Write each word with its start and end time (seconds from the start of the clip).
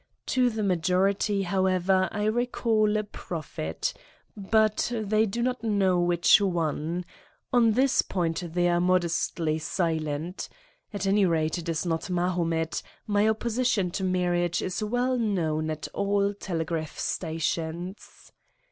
To 0.33 0.49
the 0.49 0.63
ma 0.63 0.73
jority, 0.73 1.43
however, 1.43 2.09
I 2.11 2.23
recall 2.23 2.97
a 2.97 3.03
Prophet, 3.03 3.93
but 4.35 4.91
they 4.95 5.27
do 5.27 5.43
not 5.43 5.63
know 5.63 5.99
which 5.99 6.41
one. 6.41 7.05
On 7.53 7.73
this 7.73 8.01
point 8.01 8.51
they 8.55 8.67
are 8.67 8.81
modestly 8.81 9.59
Silent, 9.59 10.49
At 10.91 11.05
any 11.05 11.27
rate 11.27 11.59
it 11.59 11.69
is 11.69 11.85
not 11.85 12.09
Mahomet: 12.09 12.81
my 13.05 13.29
opposition 13.29 13.91
to 13.91 14.03
marriage 14.03 14.59
is 14.63 14.83
well 14.83 15.19
known 15.19 15.69
at 15.69 15.87
all 15.93 16.33
telegraph 16.33 16.97
stations. 16.97 18.31